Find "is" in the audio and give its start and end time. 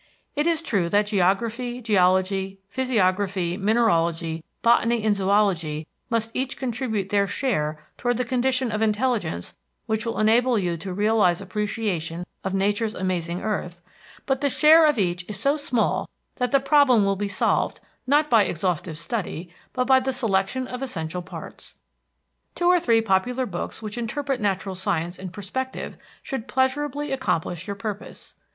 0.47-0.63, 15.29-15.39